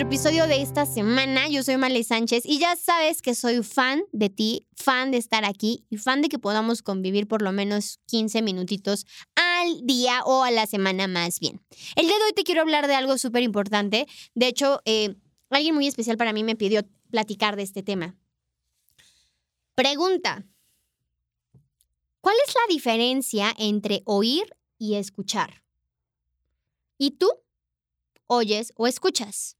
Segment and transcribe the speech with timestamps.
[0.00, 1.48] episodio de esta semana.
[1.48, 5.44] Yo soy Male Sánchez y ya sabes que soy fan de ti, fan de estar
[5.44, 10.42] aquí y fan de que podamos convivir por lo menos 15 minutitos al día o
[10.42, 11.60] a la semana más bien.
[11.96, 14.06] El día de hoy te quiero hablar de algo súper importante.
[14.34, 15.16] De hecho, eh,
[15.50, 18.16] alguien muy especial para mí me pidió platicar de este tema.
[19.74, 20.46] Pregunta.
[22.20, 25.62] ¿Cuál es la diferencia entre oír y escuchar?
[26.96, 27.28] ¿Y tú?
[28.30, 29.56] oyes o escuchas.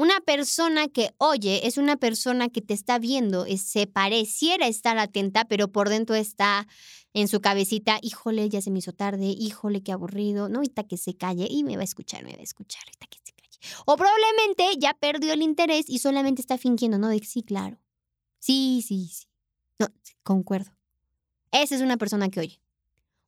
[0.00, 5.44] Una persona que oye es una persona que te está viendo, se pareciera estar atenta,
[5.44, 6.66] pero por dentro está
[7.12, 10.96] en su cabecita, híjole, ya se me hizo tarde, híjole, qué aburrido, no, ahorita que
[10.96, 13.58] se calle y me va a escuchar, me va a escuchar, ahorita que se calle.
[13.84, 17.08] O probablemente ya perdió el interés y solamente está fingiendo, ¿no?
[17.08, 17.78] De sí, claro.
[18.38, 19.26] Sí, sí, sí.
[19.78, 19.88] No,
[20.22, 20.70] concuerdo.
[21.52, 22.62] Esa es una persona que oye.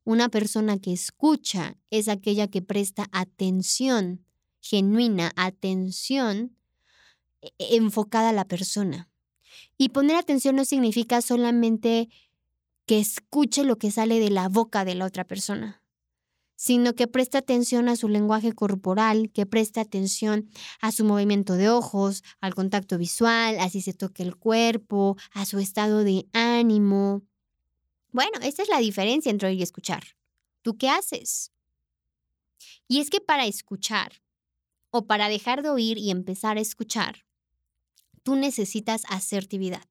[0.04, 4.24] Una persona que escucha es aquella que presta atención,
[4.58, 6.56] genuina atención
[7.58, 9.08] enfocada a la persona.
[9.76, 12.08] Y poner atención no significa solamente
[12.86, 15.82] que escuche lo que sale de la boca de la otra persona,
[16.56, 20.48] sino que presta atención a su lenguaje corporal, que presta atención
[20.80, 25.44] a su movimiento de ojos, al contacto visual, a si se toca el cuerpo, a
[25.44, 27.22] su estado de ánimo,
[28.12, 30.04] bueno, esta es la diferencia entre oír y escuchar.
[30.60, 31.50] ¿Tú qué haces?
[32.86, 34.22] Y es que para escuchar
[34.90, 37.24] o para dejar de oír y empezar a escuchar,
[38.22, 39.86] tú necesitas asertividad.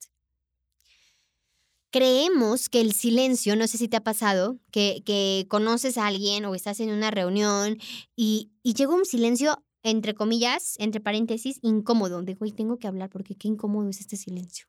[1.92, 6.46] Creemos que el silencio, no sé si te ha pasado, que, que conoces a alguien
[6.46, 7.78] o estás en una reunión
[8.16, 12.22] y, y llega un silencio, entre comillas, entre paréntesis, incómodo.
[12.22, 14.68] Digo, y tengo que hablar porque qué incómodo es este silencio.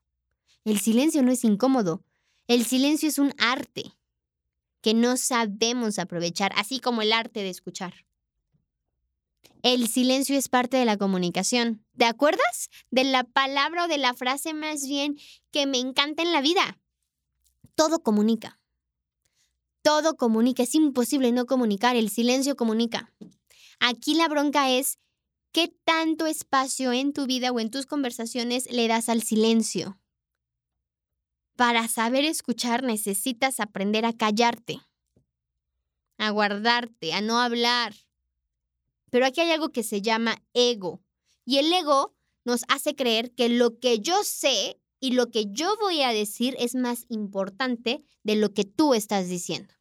[0.65, 2.03] El silencio no es incómodo,
[2.47, 3.93] el silencio es un arte
[4.81, 7.93] que no sabemos aprovechar, así como el arte de escuchar.
[9.63, 11.85] El silencio es parte de la comunicación.
[11.97, 15.17] ¿Te acuerdas de la palabra o de la frase más bien
[15.51, 16.79] que me encanta en la vida?
[17.75, 18.59] Todo comunica.
[19.81, 20.63] Todo comunica.
[20.63, 21.95] Es imposible no comunicar.
[21.95, 23.13] El silencio comunica.
[23.79, 24.99] Aquí la bronca es
[25.51, 29.99] qué tanto espacio en tu vida o en tus conversaciones le das al silencio.
[31.55, 34.81] Para saber escuchar necesitas aprender a callarte,
[36.17, 37.93] a guardarte, a no hablar.
[39.13, 40.99] Pero aquí hay algo que se llama ego.
[41.45, 42.15] Y el ego
[42.45, 46.55] nos hace creer que lo que yo sé y lo que yo voy a decir
[46.57, 49.71] es más importante de lo que tú estás diciendo.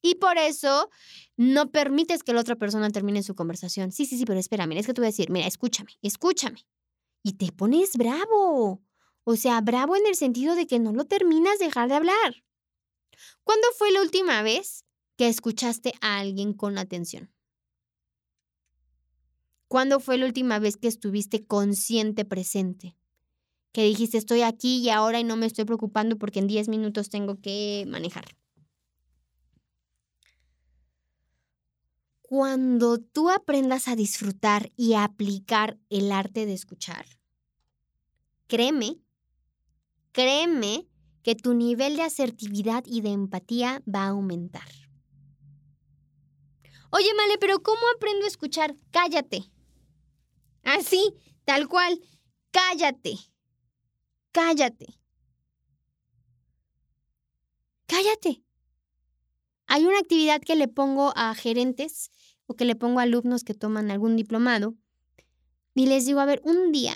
[0.00, 0.88] Y por eso
[1.36, 3.92] no permites que la otra persona termine su conversación.
[3.92, 6.66] Sí, sí, sí, pero espérame, es que te voy a decir, mira, escúchame, escúchame.
[7.22, 8.82] Y te pones bravo.
[9.24, 12.44] O sea, bravo en el sentido de que no lo terminas de dejar de hablar.
[13.44, 14.86] ¿Cuándo fue la última vez
[15.18, 17.30] que escuchaste a alguien con atención?
[19.72, 22.94] ¿Cuándo fue la última vez que estuviste consciente presente?
[23.72, 27.08] Que dijiste, estoy aquí y ahora y no me estoy preocupando porque en 10 minutos
[27.08, 28.26] tengo que manejar.
[32.20, 37.06] Cuando tú aprendas a disfrutar y a aplicar el arte de escuchar,
[38.48, 38.98] créeme
[40.12, 40.86] créeme
[41.22, 44.68] que tu nivel de asertividad y de empatía va a aumentar.
[46.90, 48.76] Oye, Male, pero ¿cómo aprendo a escuchar?
[48.90, 49.50] Cállate.
[50.62, 51.14] Así,
[51.44, 52.00] tal cual.
[52.50, 53.16] Cállate.
[54.32, 54.86] Cállate.
[57.86, 58.42] Cállate.
[59.66, 62.10] Hay una actividad que le pongo a gerentes
[62.46, 64.74] o que le pongo a alumnos que toman algún diplomado
[65.74, 66.94] y les digo, a ver, un día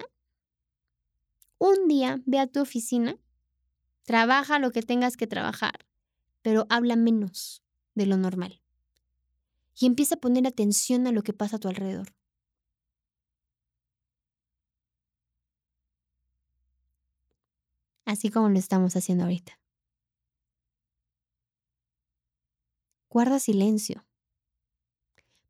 [1.58, 3.18] un día ve a tu oficina,
[4.04, 5.86] trabaja lo que tengas que trabajar,
[6.42, 7.62] pero habla menos
[7.94, 8.60] de lo normal.
[9.78, 12.14] Y empieza a poner atención a lo que pasa a tu alrededor.
[18.06, 19.60] Así como lo estamos haciendo ahorita.
[23.10, 24.06] Guarda silencio.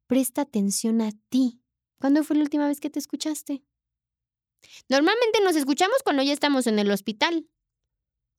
[0.07, 1.61] Presta atención a ti.
[1.99, 3.63] ¿Cuándo fue la última vez que te escuchaste?
[4.89, 7.49] Normalmente nos escuchamos cuando ya estamos en el hospital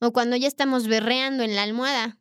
[0.00, 2.18] o cuando ya estamos berreando en la almohada.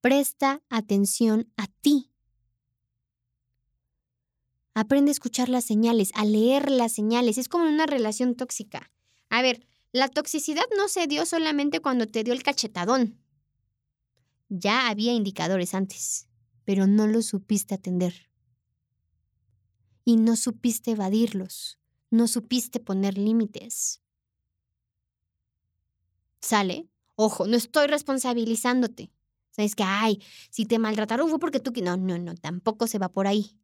[0.00, 2.10] Presta atención a ti.
[4.74, 7.36] Aprende a escuchar las señales, a leer las señales.
[7.36, 8.90] Es como una relación tóxica.
[9.28, 13.18] A ver, la toxicidad no se dio solamente cuando te dio el cachetadón.
[14.50, 16.28] Ya había indicadores antes,
[16.66, 18.30] pero no los supiste atender.
[20.04, 21.78] Y no supiste evadirlos
[22.14, 24.00] no supiste poner límites.
[26.40, 26.88] ¿Sale?
[27.16, 29.10] Ojo, no estoy responsabilizándote.
[29.50, 31.72] Sabes que, ay, si te maltrataron fue porque tú...
[31.82, 33.58] No, no, no, tampoco se va por ahí.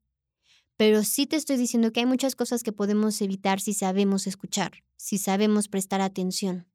[0.81, 4.83] Pero sí te estoy diciendo que hay muchas cosas que podemos evitar si sabemos escuchar,
[4.97, 6.73] si sabemos prestar atención.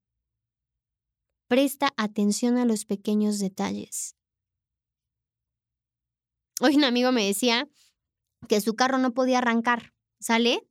[1.47, 4.15] Presta atención a los pequeños detalles.
[6.61, 7.67] Hoy un amigo me decía
[8.47, 10.69] que su carro no podía arrancar, ¿sale?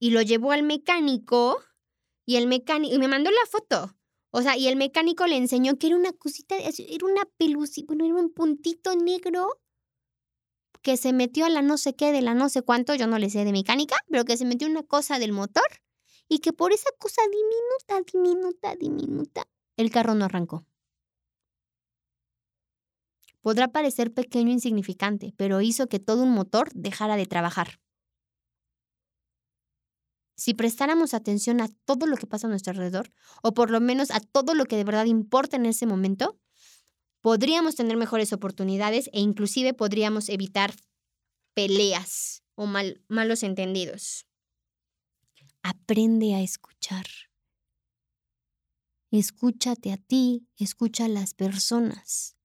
[0.00, 1.62] Y lo llevó al mecánico
[2.24, 3.96] y el mecánico, y me mandó la foto.
[4.32, 8.06] O sea, y el mecánico le enseñó que era una cosita, era una pelucita, bueno,
[8.06, 9.62] era un puntito negro
[10.82, 13.18] que se metió a la no sé qué, de la no sé cuánto, yo no
[13.18, 15.66] le sé de mecánica, pero que se metió una cosa del motor
[16.28, 20.64] y que por esa cosa diminuta, diminuta, diminuta, el carro no arrancó.
[23.40, 27.80] Podrá parecer pequeño e insignificante, pero hizo que todo un motor dejara de trabajar.
[30.36, 33.12] Si prestáramos atención a todo lo que pasa a nuestro alrededor,
[33.42, 36.38] o por lo menos a todo lo que de verdad importa en ese momento,
[37.26, 40.72] podríamos tener mejores oportunidades e inclusive podríamos evitar
[41.54, 44.28] peleas o malos entendidos.
[45.60, 47.04] Aprende a escuchar.
[49.10, 52.36] Escúchate a ti, escucha a las personas.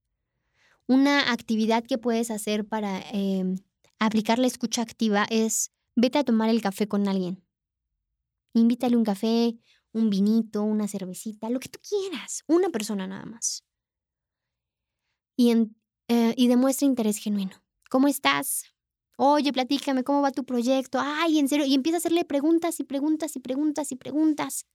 [0.87, 3.57] Una actividad que puedes hacer para em,
[3.99, 7.45] aplicar la escucha activa es vete a tomar el café con alguien.
[8.55, 9.59] Invítale un café,
[9.91, 13.63] un vinito, una cervecita, lo que tú quieras, una persona nada más.
[15.41, 15.51] Y,
[16.07, 17.63] eh, y demuestra interés genuino.
[17.89, 18.65] ¿Cómo estás?
[19.17, 20.99] Oye, platícame, ¿cómo va tu proyecto?
[21.01, 21.65] Ay, en serio.
[21.65, 24.67] Y empieza a hacerle preguntas y preguntas y preguntas y preguntas.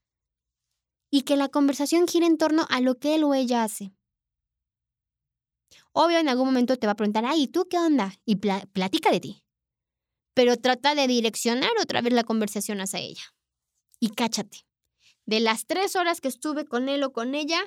[1.08, 3.92] Y que la conversación gire en torno a lo que él o ella hace.
[5.92, 8.12] Obvio, en algún momento te va a preguntar, ay, ¿tú qué onda?
[8.24, 9.44] Y platica de ti.
[10.34, 13.22] Pero trata de direccionar otra vez la conversación hacia ella
[14.00, 14.66] y cáchate.
[15.26, 17.60] De las tres horas que estuve con él o con ella,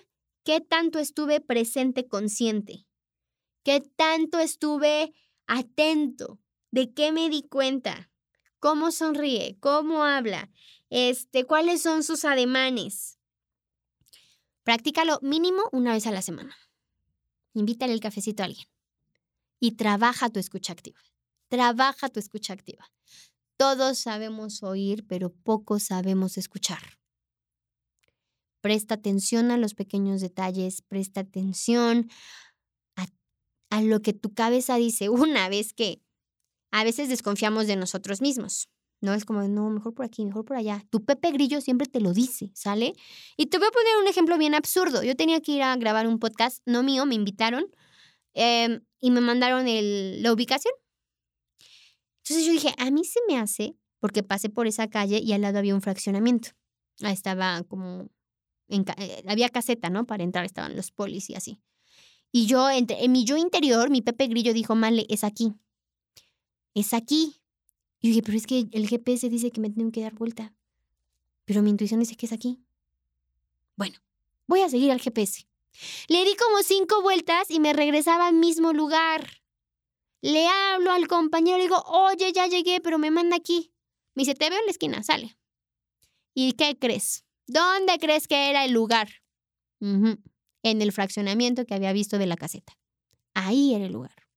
[0.44, 2.86] ¿qué tanto estuve presente consciente?
[3.70, 5.14] ¿Qué tanto estuve
[5.46, 6.40] atento?
[6.72, 8.10] ¿De qué me di cuenta?
[8.60, 9.60] ¿Cómo sonríe?
[9.60, 10.50] ¿Cómo habla?
[10.90, 13.20] Este, ¿Cuáles son sus ademanes?
[14.64, 16.58] Practícalo mínimo una vez a la semana.
[17.54, 18.66] Invítale el cafecito a alguien.
[19.60, 21.00] Y trabaja tu escucha activa.
[21.48, 22.92] Trabaja tu escucha activa.
[23.56, 26.98] Todos sabemos oír, pero pocos sabemos escuchar.
[28.62, 32.10] Presta atención a los pequeños detalles, presta atención
[33.70, 36.02] a, lo que tu cabeza dice una vez que
[36.72, 38.70] a veces desconfiamos de nosotros mismos.
[39.02, 40.86] No es como, no, mejor por aquí, mejor por allá.
[40.90, 42.94] Tu Pepe Grillo siempre te lo dice, ¿sale?
[43.38, 45.04] Y te voy a poner un ejemplo bien absurdo.
[45.04, 47.66] Yo tenía que ir a grabar un podcast, no mío, me invitaron
[48.34, 50.74] em, y me mandaron la ubicación
[52.30, 55.42] entonces yo dije, a mí se me hace, porque pasé por esa calle y al
[55.42, 56.50] lado había un fraccionamiento.
[57.02, 58.12] Ahí estaba como,
[58.68, 60.06] eh, había caseta, ¿no?
[60.06, 61.60] Para entrar, estaban los polis y así.
[62.32, 65.54] Y yo, entre, en mi yo interior, mi Pepe Grillo dijo, Male, es aquí.
[66.74, 67.42] Es aquí.
[68.02, 70.54] Y dije, pero es que el GPS dice que me tengo que dar vuelta.
[71.46, 72.60] Pero mi intuición dice que es aquí.
[73.76, 73.98] Bueno,
[74.48, 75.48] voy a seguir al GPS.
[76.08, 79.28] Le di como cinco vueltas y me regresaba al mismo lugar.
[80.22, 83.72] Le hablo al compañero y digo, oye, ya llegué, pero me manda aquí.
[84.16, 85.38] Me dice, te veo en la esquina, sale.
[86.34, 87.26] ¿Y qué crees?
[87.48, 89.10] ¿Dónde crees que era el lugar?
[90.64, 92.78] En el fraccionamiento que había visto de la caseta.
[93.34, 94.28] Ahí era el lugar.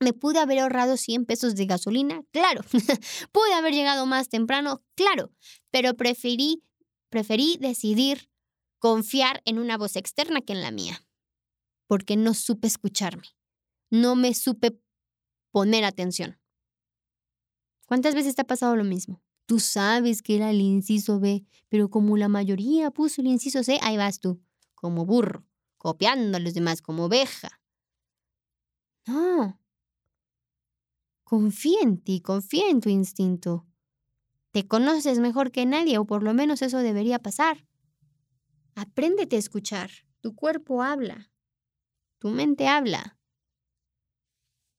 [0.00, 2.22] ¿Me pude haber ahorrado 100 pesos de gasolina?
[2.32, 2.62] Claro.
[3.32, 4.82] ¿Pude haber llegado más temprano?
[4.94, 5.30] Claro.
[5.70, 6.62] Pero preferí,
[7.08, 8.28] preferí decidir
[8.78, 11.06] confiar en una voz externa que en la mía.
[11.86, 13.28] Porque no supe escucharme.
[13.90, 14.78] No me supe
[15.52, 16.40] poner atención.
[17.86, 19.22] ¿Cuántas veces te ha pasado lo mismo?
[19.46, 23.78] Tú sabes que era el inciso B, pero como la mayoría puso el inciso C,
[23.82, 24.40] ahí vas tú,
[24.74, 25.44] como burro,
[25.78, 27.60] copiando a los demás como oveja.
[29.06, 29.58] No.
[31.24, 33.66] Confía en ti, confía en tu instinto.
[34.52, 37.66] Te conoces mejor que nadie, o por lo menos eso debería pasar.
[38.74, 39.90] Apréndete a escuchar.
[40.20, 41.30] Tu cuerpo habla.
[42.18, 43.18] Tu mente habla.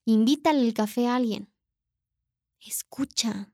[0.06, 1.52] Invítale el café a alguien.
[2.62, 3.52] Escucha.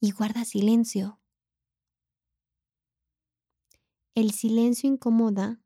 [0.00, 1.21] Y guarda silencio.
[4.14, 5.58] El silencio incomoda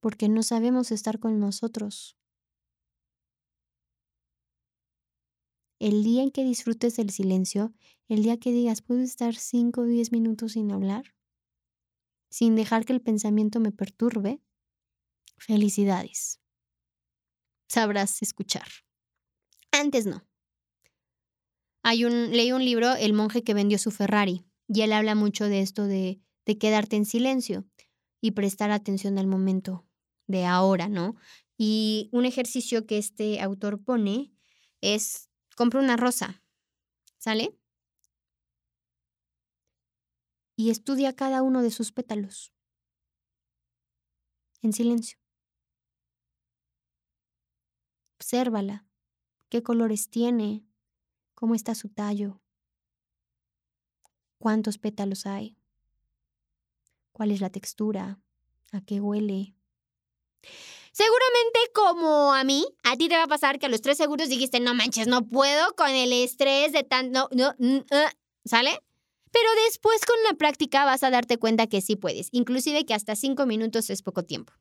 [0.00, 2.16] porque no sabemos estar con nosotros.
[5.78, 7.74] El día en que disfrutes del silencio,
[8.08, 11.14] el día que digas, puedo estar 5 o 10 minutos sin hablar,
[12.30, 14.40] sin dejar que el pensamiento me perturbe,
[15.36, 16.40] Felicidades.
[17.68, 18.68] Sabrás escuchar.
[19.72, 20.24] Antes no.
[21.82, 25.46] Hay un, leí un libro, El monje que vendió su Ferrari, y él habla mucho
[25.46, 27.66] de esto de, de quedarte en silencio
[28.22, 29.84] y prestar atención al momento
[30.28, 31.16] de ahora, ¿no?
[31.58, 34.32] Y un ejercicio que este autor pone
[34.80, 36.42] es, compra una rosa,
[37.18, 37.58] ¿sale?
[40.56, 42.54] Y estudia cada uno de sus pétalos,
[44.62, 45.18] en silencio.
[48.20, 48.86] Obsérvala,
[49.48, 50.64] qué colores tiene,
[51.34, 52.40] cómo está su tallo,
[54.38, 55.58] cuántos pétalos hay,
[57.22, 58.18] cuál es la textura,
[58.72, 59.54] a qué huele.
[60.90, 64.28] Seguramente como a mí, a ti te va a pasar que a los tres segundos
[64.28, 67.84] dijiste, no manches, no puedo con el estrés de tanto, no, uh",
[68.44, 68.76] ¿sale?
[69.30, 73.14] Pero después con la práctica vas a darte cuenta que sí puedes, inclusive que hasta
[73.14, 74.52] cinco minutos es poco tiempo.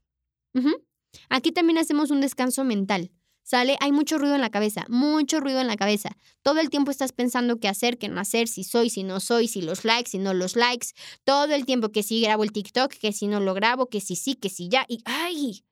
[1.30, 3.10] Aquí también hacemos un descanso mental.
[3.52, 3.76] ¿Sale?
[3.82, 6.16] Hay mucho ruido en la cabeza, mucho ruido en la cabeza.
[6.42, 9.50] Todo el tiempo estás pensando qué hacer, qué no hacer, si soy, si no soy,
[9.50, 10.88] si los likes, si no los likes.
[11.26, 14.16] Todo el tiempo que si grabo el TikTok, que si no lo grabo, que si
[14.16, 14.86] sí, que si ya.
[14.88, 15.66] Y ¡ay!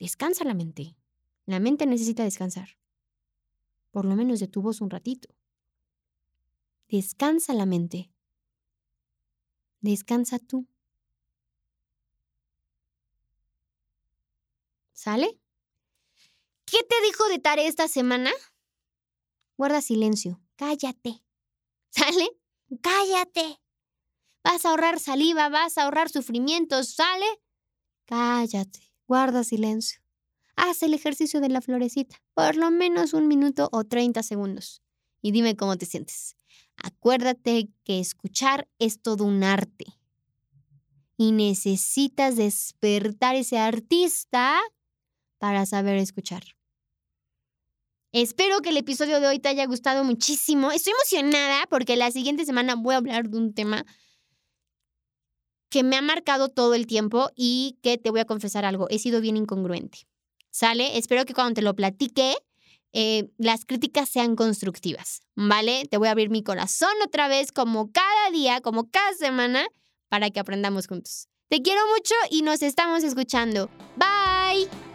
[0.00, 0.96] Descansa la mente.
[1.44, 2.78] La mente necesita descansar.
[3.90, 5.28] Por lo menos de tu voz un ratito.
[6.88, 8.10] Descansa la mente.
[9.82, 10.66] Descansa tú.
[14.94, 15.38] ¿Sale?
[16.66, 18.32] ¿Qué te dijo de tarea esta semana?
[19.56, 20.40] Guarda silencio.
[20.56, 21.22] Cállate.
[21.90, 22.28] ¿Sale?
[22.82, 23.60] Cállate.
[24.42, 27.26] Vas a ahorrar saliva, vas a ahorrar sufrimientos, ¿sale?
[28.04, 28.80] Cállate.
[29.06, 30.00] Guarda silencio.
[30.56, 34.82] Haz el ejercicio de la florecita, por lo menos un minuto o 30 segundos.
[35.22, 36.36] Y dime cómo te sientes.
[36.76, 39.86] Acuérdate que escuchar es todo un arte.
[41.16, 44.60] Y necesitas despertar ese artista
[45.38, 46.55] para saber escuchar.
[48.12, 50.70] Espero que el episodio de hoy te haya gustado muchísimo.
[50.72, 53.84] Estoy emocionada porque la siguiente semana voy a hablar de un tema
[55.68, 58.98] que me ha marcado todo el tiempo y que te voy a confesar algo, he
[58.98, 60.06] sido bien incongruente.
[60.50, 60.96] ¿Sale?
[60.96, 62.34] Espero que cuando te lo platique,
[62.92, 65.84] eh, las críticas sean constructivas, ¿vale?
[65.90, 69.66] Te voy a abrir mi corazón otra vez, como cada día, como cada semana,
[70.08, 71.28] para que aprendamos juntos.
[71.48, 73.68] Te quiero mucho y nos estamos escuchando.
[73.96, 74.85] Bye.